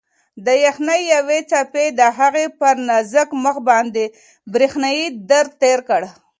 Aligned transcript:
د 0.45 0.47
یخنۍ 0.65 1.01
یوې 1.15 1.39
څپې 1.49 1.85
د 1.99 2.01
هغې 2.17 2.45
پر 2.59 2.75
نازک 2.87 3.29
مخ 3.43 3.55
باندې 3.69 4.05
برېښنايي 4.53 5.05
درد 5.29 5.51
تېر 5.61 5.79
کړ. 5.89 6.01